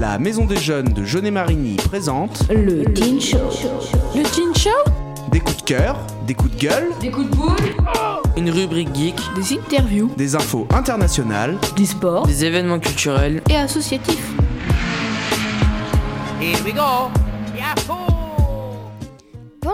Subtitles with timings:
[0.00, 3.36] La Maison des Jeunes de Jeunet-Marigny présente Le Teen Show.
[4.16, 4.70] Le Teen Show
[5.30, 7.54] des coups de cœur, des coups de gueule, Des coups de boule.
[8.38, 11.58] Une rubrique geek, des interviews, des infos internationales.
[11.76, 12.26] Du sport.
[12.26, 14.32] des événements culturels Et associatifs.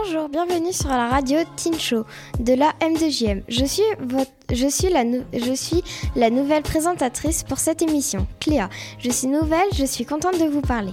[0.07, 2.04] Bonjour, bienvenue sur la radio Teen Show
[2.38, 3.43] de la M2JM.
[3.48, 5.02] Je suis, votre, je, suis la
[5.32, 5.82] je suis
[6.14, 8.69] la nouvelle présentatrice pour cette émission, Cléa.
[8.98, 10.92] Je suis nouvelle, je suis contente de vous parler.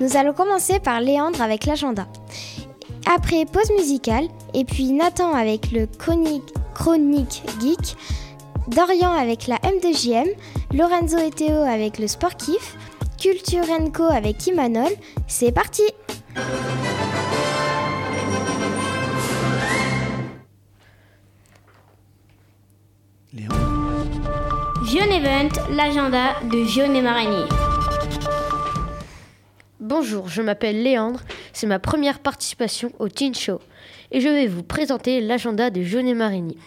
[0.00, 2.06] Nous allons commencer par Léandre avec l'agenda.
[3.14, 7.96] Après pause musicale, et puis Nathan avec le chronique, chronique geek,
[8.68, 10.28] Dorian avec la M2JM,
[10.74, 12.76] Lorenzo et Théo avec le sport kiff,
[13.18, 14.92] Culture Co avec Imanol.
[15.26, 15.84] C'est parti!
[25.00, 27.44] Jeune Jeune et Marigny.
[29.80, 31.20] Bonjour, je m'appelle Léandre,
[31.54, 33.60] c'est ma première participation au Teen Show
[34.12, 36.58] et je vais vous présenter l'agenda de Jaunet-Marigny.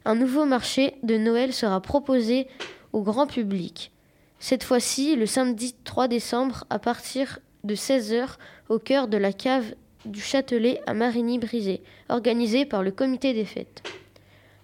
[0.04, 2.48] Un nouveau marché de Noël sera proposé
[2.92, 3.92] au grand public.
[4.40, 8.36] Cette fois-ci, le samedi 3 décembre, à partir de 16h,
[8.68, 9.74] au cœur de la cave
[10.04, 13.82] du Châtelet à Marigny-Brisé, organisé par le comité des fêtes.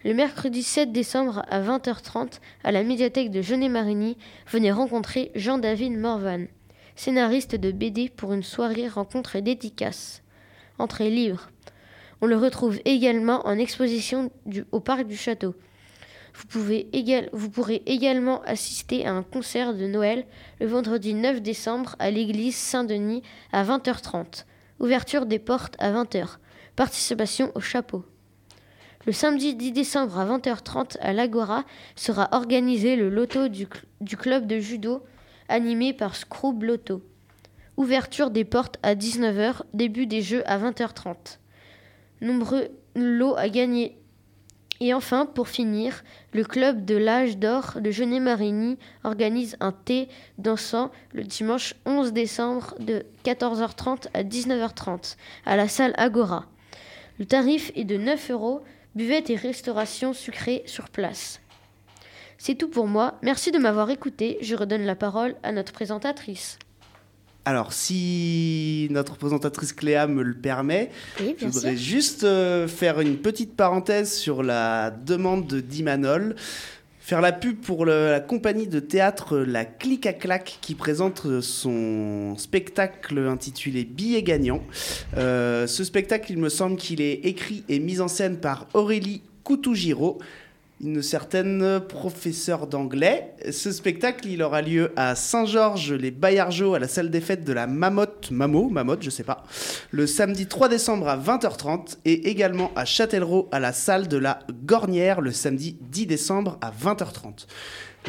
[0.05, 4.17] Le mercredi 7 décembre à 20h30, à la médiathèque de Jeunet-Marigny,
[4.47, 6.47] venez rencontrer Jean-David Morvan,
[6.95, 10.23] scénariste de BD pour une soirée rencontre et dédicace.
[10.79, 11.51] Entrée libre.
[12.21, 14.31] On le retrouve également en exposition
[14.71, 15.57] au parc du château.
[16.33, 16.89] Vous, pouvez
[17.33, 20.27] vous pourrez également assister à un concert de Noël
[20.61, 24.45] le vendredi 9 décembre à l'église Saint-Denis à 20h30.
[24.79, 26.37] Ouverture des portes à 20h.
[26.77, 28.05] Participation au chapeau.
[29.07, 31.65] Le samedi 10 décembre à 20h30 à l'Agora
[31.97, 35.03] sera organisé le loto du, cl- du club de judo
[35.49, 37.03] animé par Scroob Loto.
[37.77, 41.39] Ouverture des portes à 19h, début des jeux à 20h30.
[42.21, 43.97] Nombreux lots à gagner.
[44.81, 50.91] Et enfin, pour finir, le club de l'âge d'or de Jeunet-Marigny organise un thé dansant
[51.13, 55.17] le dimanche 11 décembre de 14h30 à 19h30
[55.47, 56.47] à la salle Agora.
[57.19, 58.61] Le tarif est de 9 euros,
[58.99, 61.41] buvette et restauration sucrée sur place.
[62.37, 63.15] C'est tout pour moi.
[63.23, 64.39] Merci de m'avoir écouté.
[64.43, 66.59] Je redonne la parole à notre présentatrice.
[67.45, 71.85] Alors, si notre présentatrice Cléa me le permet, Oui, je voudrais sûr.
[71.97, 76.35] juste euh, faire une petite parenthèse sur la demande de Dimanol.
[77.09, 82.35] Faire la pub pour la compagnie de théâtre La Clic à Clac qui présente son
[82.37, 84.63] spectacle intitulé Billets gagnants.
[85.17, 89.23] Euh, ce spectacle, il me semble qu'il est écrit et mis en scène par Aurélie
[89.43, 90.19] Coutougiro,
[90.81, 93.35] une certaine professeure d'anglais.
[93.51, 98.31] Ce spectacle, il aura lieu à Saint-Georges-les-Bayargeaux, à la salle des fêtes de la Mamotte,
[98.31, 99.45] Mamo, Mamotte, je sais pas,
[99.91, 104.41] le samedi 3 décembre à 20h30 et également à Châtellerault, à la salle de la
[104.65, 107.47] Gornière, le samedi 10 décembre à 20h30.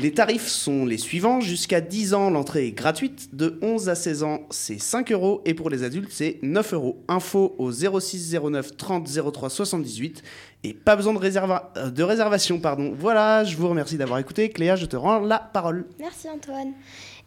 [0.02, 1.42] Les tarifs sont les suivants.
[1.42, 3.36] Jusqu'à 10 ans, l'entrée est gratuite.
[3.36, 5.42] De 11 à 16 ans, c'est 5 euros.
[5.46, 7.04] Et pour les adultes, c'est 9 euros.
[7.10, 10.24] Info au 06 09 30 03 78.
[10.64, 12.60] Et pas besoin de, réserva- euh, de réservation.
[12.60, 12.94] Pardon.
[12.98, 14.50] Voilà, je vous remercie d'avoir écouté.
[14.50, 15.86] Cléa, je te rends la parole.
[16.00, 16.72] Merci Antoine.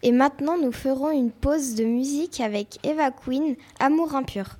[0.02, 4.56] Et maintenant, nous ferons une pause de musique avec Eva Queen, Amour impur.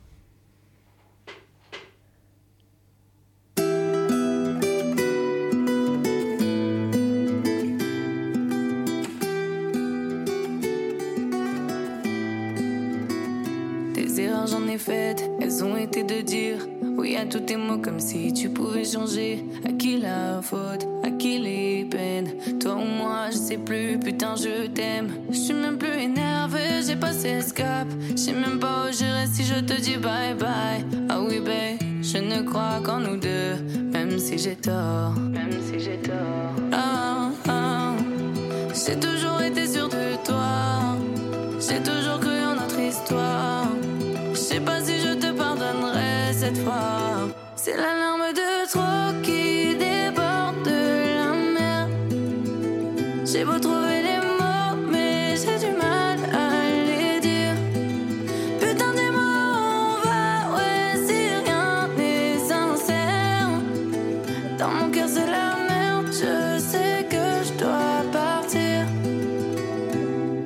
[15.41, 16.57] Elles ont été de dire
[16.97, 19.45] oui à tous tes mots comme si tu pouvais changer.
[19.67, 22.59] À qui la faute, à qui les peines?
[22.59, 25.11] Toi ou moi, je sais plus, putain je t'aime.
[25.31, 27.89] Je suis même plus énervé, j'ai passé escape.
[28.13, 30.85] Je sais même pas où j'irai si je te dis bye bye.
[31.11, 33.57] Ah oui, babe, je ne crois qu'en nous deux,
[33.93, 35.15] même si j'ai tort.
[35.19, 36.55] Même si j'ai tort.
[36.73, 37.95] Ah, ah.
[38.75, 40.97] J'ai toujours été sûr de toi.
[41.61, 42.42] J'ai toujours cru
[46.55, 47.29] cette fois.
[47.57, 51.89] C'est la larme de trop qui déborde de la mer.
[53.25, 56.51] J'ai beau trouver les mots, mais j'ai du mal à
[56.89, 57.55] les dire.
[58.59, 63.49] Putain, dis-moi, on va, ouais, si rien n'est sincère.
[64.59, 66.07] Dans mon cœur, c'est la merde.
[66.09, 68.87] Je sais que je dois partir.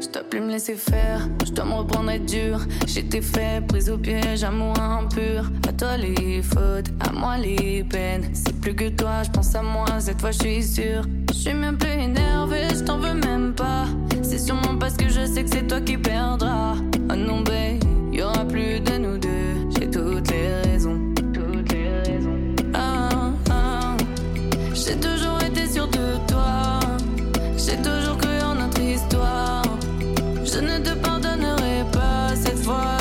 [0.00, 2.61] Je dois plus me laisser faire, je dois me reprendre être dur.
[2.87, 5.50] J'étais fait, prise au piège, amour impur.
[5.78, 8.31] Toi les fautes, à moi les peines.
[8.32, 11.02] C'est plus que toi, je pense à moi, cette fois je suis sûre.
[11.28, 13.84] Je suis même plus énervée, je t'en veux même pas.
[14.23, 16.76] C'est sûrement parce que je sais que c'est toi qui perdras.
[17.11, 19.69] Oh non, babe, y aura plus de nous deux.
[19.78, 20.99] J'ai toutes les raisons.
[21.34, 22.38] Toutes les raisons.
[22.73, 23.96] Ah, ah.
[24.73, 26.81] J'ai toujours été sûre de toi.
[27.58, 29.62] J'ai toujours cru en notre histoire.
[30.43, 32.96] Je ne te pardonnerai pas cette fois,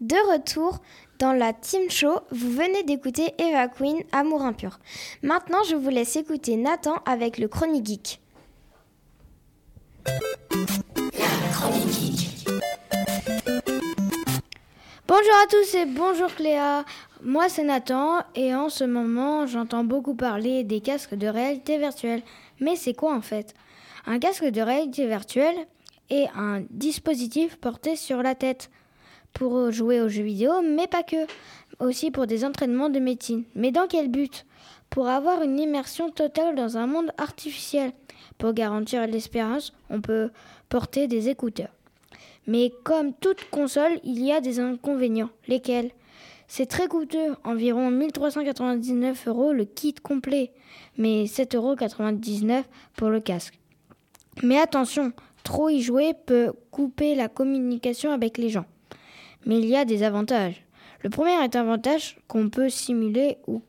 [0.00, 0.80] De retour
[1.18, 4.78] dans la Team Show, vous venez d'écouter Eva Queen, Amour impur.
[5.22, 8.20] Maintenant, je vous laisse écouter Nathan avec le Chronique Geek.
[15.06, 16.84] Bonjour à tous et bonjour Cléa.
[17.22, 22.22] Moi c'est Nathan et en ce moment j'entends beaucoup parler des casques de réalité virtuelle.
[22.60, 23.54] Mais c'est quoi en fait?
[24.06, 25.66] Un casque de réalité virtuelle
[26.10, 28.70] est un dispositif porté sur la tête
[29.32, 31.26] pour jouer aux jeux vidéo, mais pas que.
[31.80, 33.44] Aussi pour des entraînements de médecine.
[33.56, 34.46] Mais dans quel but?
[34.90, 37.92] Pour avoir une immersion totale dans un monde artificiel.
[38.38, 40.30] Pour garantir l'expérience, on peut
[40.68, 41.74] porter des écouteurs.
[42.46, 45.30] Mais comme toute console, il y a des inconvénients.
[45.48, 45.90] Lesquels?
[46.46, 50.52] C'est très coûteux, environ 1399 euros le kit complet,
[50.96, 52.64] mais 7,99 euros
[52.96, 53.58] pour le casque.
[54.42, 55.12] Mais attention,
[55.44, 58.66] trop y jouer peut couper la communication avec les gens.
[59.46, 60.64] Mais il y a des avantages.
[61.02, 63.62] Le premier est avantage qu'on peut simuler ou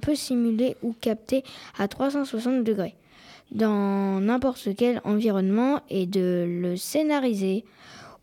[0.00, 1.42] peut simuler ou capter
[1.78, 2.94] à 360 degrés
[3.50, 7.64] dans n'importe quel environnement et de le scénariser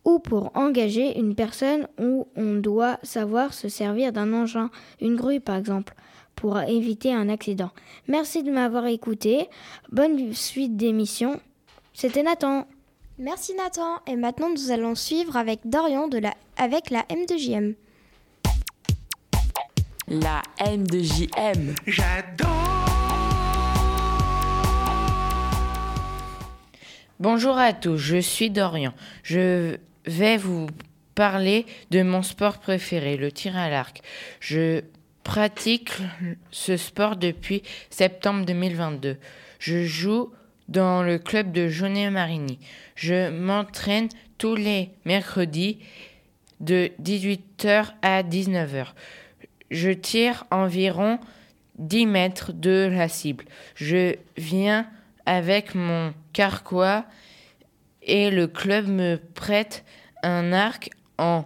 [0.05, 4.69] ou pour engager une personne où on doit savoir se servir d'un engin,
[4.99, 5.95] une grue par exemple,
[6.35, 7.71] pour éviter un accident.
[8.07, 9.47] Merci de m'avoir écouté.
[9.91, 11.39] Bonne suite d'émission.
[11.93, 12.67] C'était Nathan.
[13.23, 14.01] Merci Nathan.
[14.05, 17.73] Et maintenant, nous allons suivre avec Dorian de la, avec la M2JM.
[20.09, 21.73] La M2JM.
[27.21, 28.93] Bonjour à tous, je suis Dorian.
[29.23, 30.67] Je vais vous
[31.15, 34.01] parler de mon sport préféré, le tir à l'arc.
[34.41, 34.81] Je
[35.23, 35.91] pratique
[36.51, 39.15] ce sport depuis septembre 2022.
[39.59, 40.33] Je joue
[40.67, 42.59] dans le club de Jaunet Marigny.
[42.95, 45.79] Je m'entraîne tous les mercredis
[46.59, 48.87] de 18h à 19h.
[49.71, 51.19] Je tire environ
[51.79, 53.45] 10 mètres de la cible.
[53.75, 54.87] Je viens
[55.25, 57.05] avec mon carquois
[58.01, 59.83] et le club me prête
[60.21, 61.45] un arc en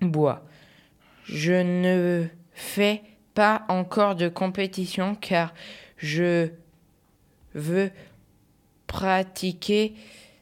[0.00, 0.44] bois.
[1.24, 3.02] Je ne fais
[3.34, 5.54] pas encore de compétition car
[5.96, 6.48] je
[7.54, 7.90] veux
[8.92, 9.94] pratiquer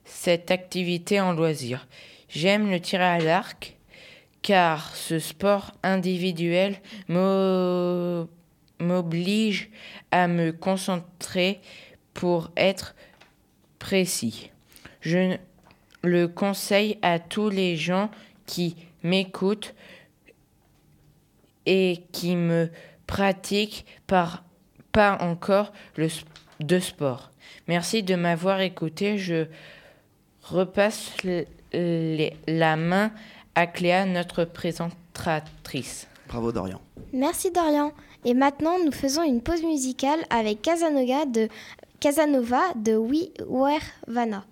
[0.05, 1.87] cette activité en loisir.
[2.29, 3.77] J'aime le tir à l'arc
[4.43, 6.81] car ce sport individuel
[8.81, 9.71] m'oblige
[10.11, 11.61] à me concentrer
[12.13, 12.97] pour être
[13.79, 14.51] précis.
[15.01, 15.37] Je
[16.03, 18.11] le conseille à tous les gens
[18.47, 19.77] qui m'écoutent
[21.67, 22.69] et qui me
[23.07, 24.43] pratiquent pas
[25.21, 26.09] encore le,
[26.61, 27.31] de sport.
[27.69, 29.19] Merci de m'avoir écouté.
[29.19, 29.47] Je
[30.43, 31.13] repasse
[31.73, 33.13] la main
[33.55, 36.07] à Cléa, notre présentatrice.
[36.29, 36.81] Bravo Dorian.
[37.13, 37.93] Merci Dorian.
[38.25, 41.49] Et maintenant, nous faisons une pause musicale avec Casanova de,
[42.01, 44.45] Casanova de We Were Vanna.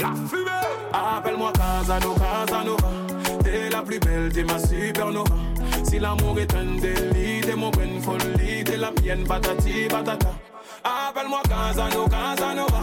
[0.00, 0.50] La fumée
[0.92, 2.21] Appelle-moi Casanova, Casanova T'es
[3.82, 5.34] la plus belle, t'es ma supernova.
[5.82, 10.28] Si l'amour est un délit, t'es mon bonne folie T'es la mienne, patati, patata.
[10.84, 12.80] Appelle-moi Casanova, Casanova.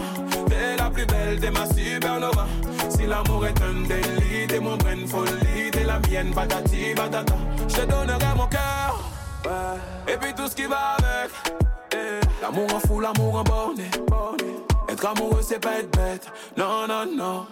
[0.49, 2.45] T'es la plus belle, t'es ma supernova.
[2.89, 7.35] Si l'amour est un délit, t'es mon bonne folie T'es la mienne, patati, patata.
[7.67, 9.11] Je te donnerai mon cœur
[10.07, 11.31] Et puis tout ce qui va avec.
[12.41, 13.89] L'amour en fou, l'amour en borné.
[14.89, 16.27] Être amoureux, c'est pas être bête.
[16.57, 17.45] Non, non, non.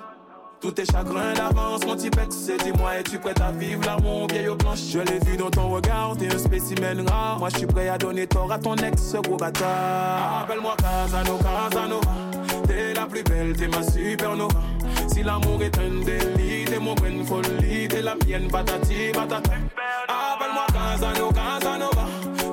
[0.60, 4.80] Tous tes chagrins d'avance, mon petit c'est dis-moi, es-tu prête à vivre l'amour vieille planche
[4.90, 7.38] Je l'ai vu dans ton regard, t'es un spécimen rare.
[7.38, 10.42] Moi, je suis prêt à donner tort à ton ex, gros bâtard.
[10.44, 12.12] Appelle-moi Casano, Casanova.
[12.68, 14.60] T'es la plus belle, t'es ma supernova.
[15.14, 19.52] Si l'amour est un délit, t'es mon bonne folie, t'es la mienne, patati, patata.
[20.08, 22.06] Appelle-moi Casano, Casanova.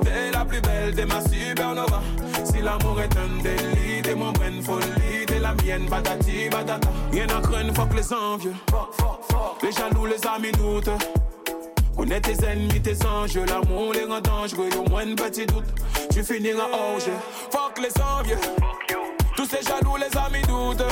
[0.03, 2.01] T'es la plus belle, t'es ma supernova.
[2.43, 6.89] Si l'amour est un délit, t'es mon bonne folie, la mienne, patati, patata.
[7.11, 8.55] Rien à craindre, fuck les envieux.
[9.61, 10.89] Les jaloux, les amis doutent.
[11.95, 15.63] Connais tes ennemis, tes anges, l'amour les rend dangereux, au moins un petit doute,
[16.11, 16.67] tu finiras
[16.99, 17.13] jeu.
[17.51, 18.37] Fuck les envieux,
[19.37, 20.83] tous ces jaloux, les amis doutent.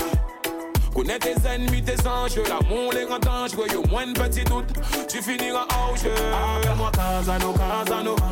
[0.96, 4.72] Connais tes ennemis, tes anges, l'amour les rend dangereux, au moins un petit doute,
[5.10, 5.68] tu finiras
[6.02, 6.14] jeu.
[6.14, 8.24] Appelle-moi Casano, Casanova,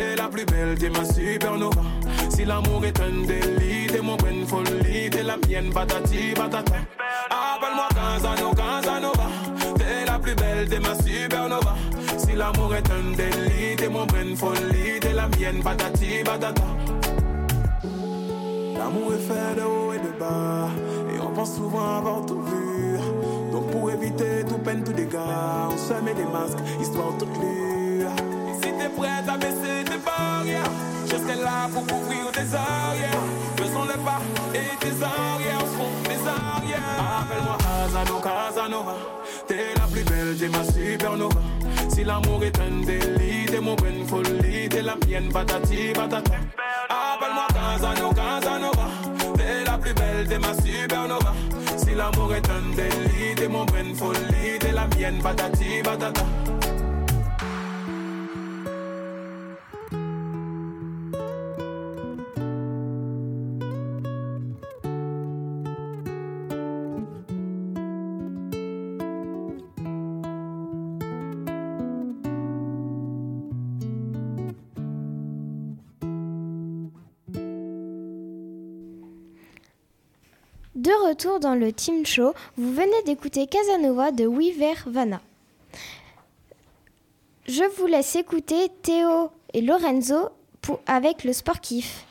[0.00, 1.82] t'es la plus belle, t'es ma supernova.
[2.30, 6.76] Si l'amour est un délit, t'es mon bonne folie, t'es la mienne, patati, patata.
[7.30, 9.28] Appelle-moi Casano, Casanova,
[9.76, 11.74] t'es la plus belle, t'es ma supernova.
[12.16, 16.64] Si l'amour est un délit, t'es mon bonne folie, t'es la mienne, patati, patata.
[18.78, 20.68] L'amour est fait de haut et de bas,
[21.14, 22.96] et on pense souvent avoir tout vu.
[23.52, 25.18] Donc pour éviter tout peine, tout dégâts,
[25.70, 27.79] on se met des masques, histoire toute lue.
[28.80, 30.64] T'es prête à baisser tes barrières,
[31.06, 33.24] serai là pour couvrir tes arrières.
[33.56, 34.22] Faisons le pas
[34.54, 36.80] et tes arrières seront des arrières.
[37.20, 38.96] Appelle-moi Casano, Casanova,
[39.46, 41.40] t'es la plus belle, t'es ma supernova.
[41.90, 46.32] Si l'amour est un délit, t'es mon bonne folie, t'es la mienne, patati, patata.
[46.88, 48.88] Appelle-moi Casano, Casanova,
[49.36, 51.34] t'es la plus belle, t'es ma supernova.
[51.76, 56.22] Si l'amour est un délit, t'es mon bonne folie, t'es la mienne, patati, patata.
[81.28, 85.20] Dans le Team Show, vous venez d'écouter Casanova de Weaver Vanna.
[87.46, 90.30] Je vous laisse écouter Théo et Lorenzo
[90.62, 92.06] pour, avec le sport kiff.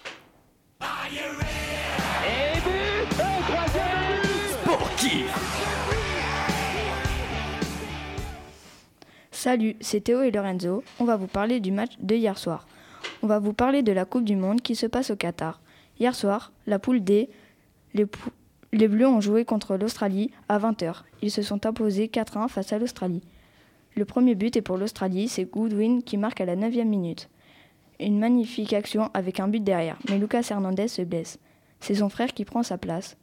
[9.31, 10.83] Salut, c'est Théo et Lorenzo.
[10.99, 12.67] On va vous parler du match de hier soir.
[13.21, 15.61] On va vous parler de la Coupe du Monde qui se passe au Qatar.
[15.99, 17.29] Hier soir, la poule D,
[17.93, 18.31] les, pou-
[18.71, 21.03] les Bleus ont joué contre l'Australie à 20h.
[21.21, 23.23] Ils se sont imposés 4-1 face à l'Australie.
[23.95, 27.29] Le premier but est pour l'Australie, c'est Goodwin qui marque à la 9e minute.
[27.99, 31.39] Une magnifique action avec un but derrière, mais Lucas Hernandez se blesse.
[31.79, 33.17] C'est son frère qui prend sa place.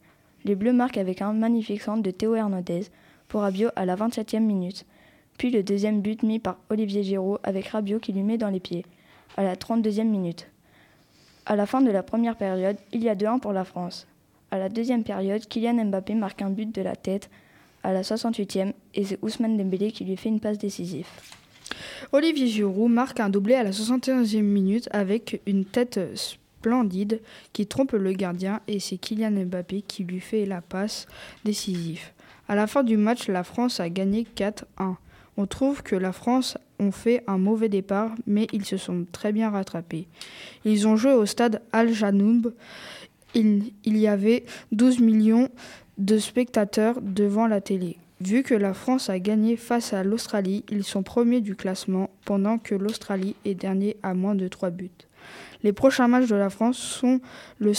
[0.44, 2.82] Les Bleus marquent avec un magnifique centre de Théo Hernandez
[3.28, 4.84] pour Rabiot à la 27e minute.
[5.38, 8.60] Puis le deuxième but mis par Olivier Giroud avec Rabiot qui lui met dans les
[8.60, 8.84] pieds
[9.36, 10.48] à la 32e minute.
[11.46, 14.06] À la fin de la première période, il y a 2-1 pour la France.
[14.56, 17.28] À la deuxième période, Kylian Mbappé marque un but de la tête
[17.82, 21.06] à la 68e et c'est Ousmane Dembélé qui lui fait une passe décisive.
[22.10, 27.20] Olivier Giroud marque un doublé à la 71e minute avec une tête splendide
[27.52, 31.06] qui trompe le gardien et c'est Kylian Mbappé qui lui fait la passe
[31.44, 32.00] décisive.
[32.48, 34.94] À la fin du match, la France a gagné 4-1.
[35.36, 39.32] On trouve que la France ont fait un mauvais départ, mais ils se sont très
[39.32, 40.08] bien rattrapés.
[40.64, 42.54] Ils ont joué au stade Al-Janoub.
[43.34, 45.50] Il, y avait 12 millions
[45.98, 47.98] de spectateurs devant la télé.
[48.20, 52.56] Vu que la France a gagné face à l'Australie, ils sont premiers du classement, pendant
[52.56, 54.90] que l'Australie est dernier à moins de 3 buts.
[55.62, 57.20] Les prochains matchs de la France sont
[57.58, 57.74] le,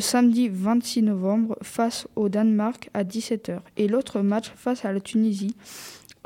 [0.00, 5.56] samedi 26 novembre face au Danemark à 17h et l'autre match face à la Tunisie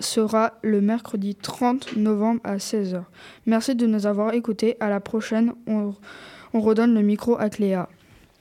[0.01, 3.05] sera le mercredi 30 novembre à 16h.
[3.47, 4.77] Merci de nous avoir écoutés.
[4.81, 5.53] À la prochaine.
[5.67, 7.89] On redonne le micro à Cléa.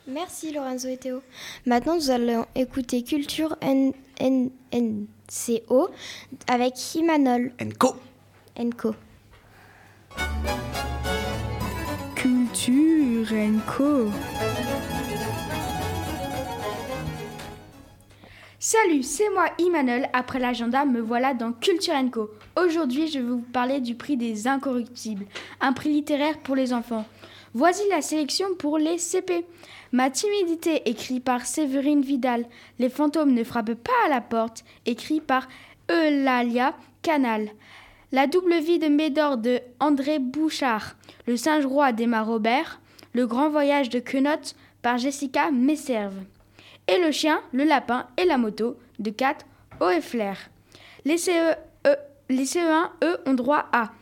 [0.08, 1.22] Merci Lorenzo et Théo.
[1.66, 5.90] Maintenant, nous allons écouter Culture N N NCO
[6.48, 7.52] avec Himanol.
[7.60, 7.96] Enco.
[8.58, 8.94] Enco.
[12.16, 13.28] Culture
[13.66, 14.10] Co.
[18.60, 20.08] Salut, c'est moi Imanol.
[20.14, 22.30] Après l'agenda, me voilà dans Culture Co.
[22.56, 25.26] Aujourd'hui, je vais vous parler du prix des incorruptibles,
[25.62, 27.06] un prix littéraire pour les enfants.
[27.56, 29.46] Voici la sélection pour les CP.
[29.96, 32.46] Ma timidité, écrit par Séverine Vidal.
[32.80, 35.48] Les fantômes ne frappent pas à la porte, écrit par
[35.90, 37.48] Eulalia Canal.
[38.12, 40.98] La double vie de Médor de André Bouchard.
[41.28, 42.82] Le singe roi d'Emma Robert.
[43.14, 46.26] Le grand voyage de Quenotte par Jessica Messerve.
[46.90, 49.38] Et le chien, le lapin et la moto de Kat
[49.80, 50.34] Oefler.
[51.06, 51.56] Les, CE,
[51.88, 51.96] E-
[52.28, 53.94] les CE1, eux, ont droit à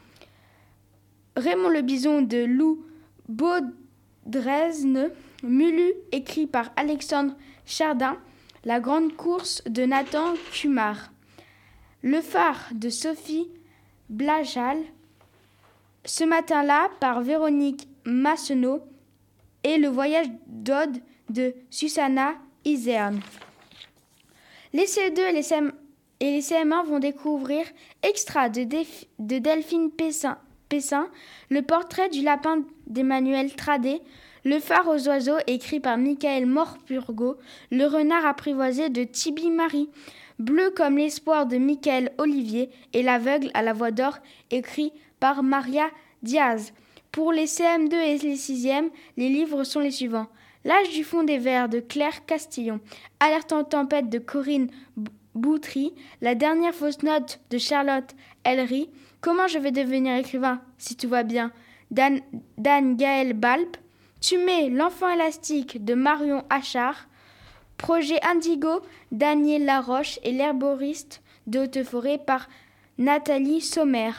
[1.37, 2.83] Raymond le bison de Lou
[3.29, 5.11] Baudresne,
[5.43, 7.35] Mulu, écrit par Alexandre
[7.65, 8.17] Chardin,
[8.63, 11.11] La grande course de Nathan Kumar,
[12.01, 13.49] Le phare de Sophie
[14.09, 14.77] Blajal,
[16.05, 18.81] Ce matin-là par Véronique Massenot
[19.65, 20.97] et Le voyage d'Aude
[21.29, 23.19] de Susanna Iserne.
[24.71, 25.73] Les CE2 et les, CM
[26.21, 27.65] et les CM1 vont découvrir
[28.01, 28.63] extra de
[29.19, 30.37] Delphine Pessin,
[30.69, 31.09] Pessin,
[31.49, 34.01] le portrait du lapin d'Emmanuel Tradé,
[34.43, 37.37] le phare aux oiseaux écrit par Michael Morpurgo,
[37.71, 39.89] le renard apprivoisé de Tibi Marie,
[40.39, 44.17] bleu comme l'espoir de Michael Olivier et l'aveugle à la voix d'or
[44.51, 45.89] écrit par Maria
[46.21, 46.73] Diaz.
[47.11, 50.27] Pour les CM2 et les 6e, les livres sont les suivants.
[50.65, 52.79] L'âge du fond des vers de Claire Castillon,
[53.19, 54.69] Alerte en tempête de Corinne
[55.35, 58.89] Boutry, La dernière fausse note de Charlotte Ellery,
[59.21, 61.51] Comment je vais devenir écrivain si tout va bien?
[61.91, 62.19] Dan,
[62.57, 63.77] Dan Gaël Balp,
[64.23, 64.37] Tu
[64.69, 67.09] l'enfant élastique de Marion Achard,
[67.75, 68.79] Projet Indigo,
[69.11, 72.47] Daniel Laroche et l'herboriste de Haute-Forêt par
[72.97, 74.11] Nathalie Sommer.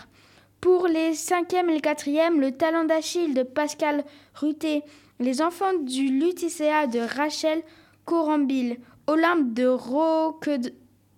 [0.61, 4.83] Pour les cinquièmes et les quatrièmes, le talent d'Achille de Pascal Ruté,
[5.21, 7.62] les enfants du Luticéa de Rachel
[8.05, 10.51] Corambille, Olympe de Roque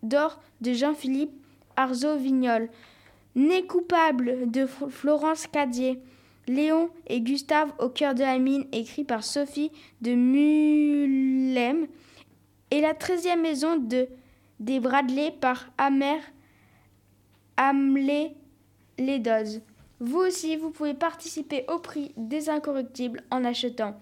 [0.04, 1.34] d'Or de Jean-Philippe
[1.74, 2.68] Arzeau-Vignol,
[3.34, 6.00] Né coupable de Florence Cadier,
[6.48, 11.86] Léon et Gustave au cœur de la mine, écrit par Sophie de Mulhem,
[12.70, 14.08] et la treizième maison de
[14.58, 16.20] des Bradley par Amer
[17.58, 18.34] Hamlet
[18.98, 19.60] Ledoz.
[20.00, 23.96] Vous aussi, vous pouvez participer au prix des incorruptibles en achetant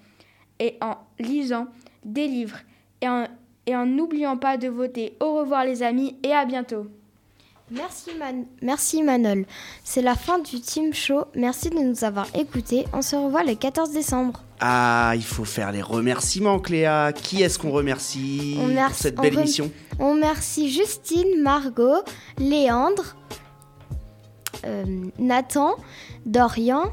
[0.58, 1.66] et en lisant
[2.04, 2.58] des livres
[3.00, 5.16] et en n'oubliant pas de voter.
[5.20, 6.86] Au revoir les amis et à bientôt.
[7.70, 9.46] Merci, Man- Merci Manol.
[9.84, 11.24] C'est la fin du Team Show.
[11.34, 12.84] Merci de nous avoir écoutés.
[12.92, 14.42] On se revoit le 14 décembre.
[14.60, 17.12] Ah, il faut faire les remerciements, Cléa.
[17.12, 19.70] Qui est-ce qu'on remercie On pour cette belle émission?
[19.98, 22.02] On remercie Justine, Margot,
[22.38, 23.16] Léandre,
[24.66, 24.84] euh,
[25.18, 25.74] Nathan,
[26.26, 26.92] Dorian,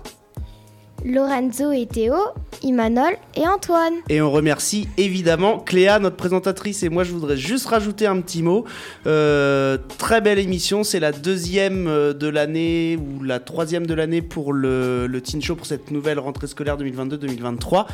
[1.06, 2.16] Lorenzo et Théo,
[2.64, 3.94] Imanol et Antoine.
[4.10, 6.84] Et on remercie évidemment Cléa, notre présentatrice.
[6.84, 8.66] Et moi, je voudrais juste rajouter un petit mot.
[9.08, 10.84] Euh, très belle émission.
[10.84, 15.56] C'est la deuxième euh, de l'année ou la troisième de l'année pour le, Teen Show
[15.56, 17.88] pour cette nouvelle rentrée scolaire 2022-2023.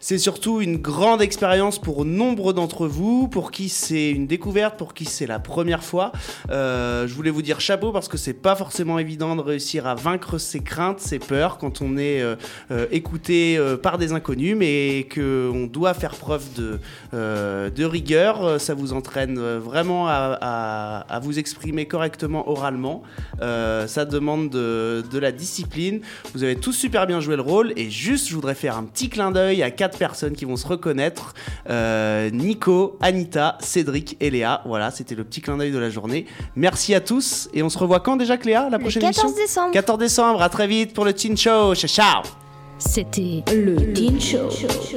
[0.00, 4.94] C'est surtout une grande expérience pour nombre d'entre vous, pour qui c'est une découverte, pour
[4.94, 6.12] qui c'est la première fois.
[6.50, 9.94] Euh, je voulais vous dire chapeau parce que c'est pas forcément évident de réussir à
[9.94, 12.22] vaincre ses craintes, ses peurs quand on est
[12.70, 16.78] euh, écouté euh, par des inconnus, mais qu'on doit faire preuve de,
[17.14, 18.60] euh, de rigueur.
[18.60, 23.02] Ça vous entraîne vraiment à, à- à vous exprimer correctement oralement.
[23.40, 26.00] Ça demande de, de la discipline.
[26.34, 27.72] Vous avez tous super bien joué le rôle.
[27.76, 30.66] Et juste, je voudrais faire un petit clin d'œil à quatre personnes qui vont se
[30.66, 31.34] reconnaître.
[31.70, 34.62] Euh, Nico, Anita, Cédric et Léa.
[34.66, 36.26] Voilà, c'était le petit clin d'œil de la journée.
[36.56, 37.48] Merci à tous.
[37.54, 39.72] Et on se revoit quand déjà, Cléa La prochaine 14 émission décembre.
[39.72, 40.42] 14 décembre.
[40.42, 41.74] À très vite pour le Teen Show.
[41.74, 42.43] Ciao, ciao
[42.78, 44.48] C'était le Teen Show,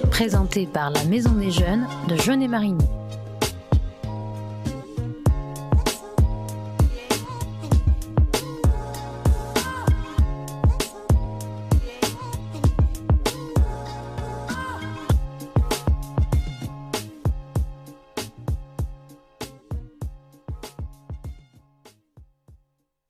[0.09, 2.85] présenté par la Maison des Jeunes de Jeunet-Marigny.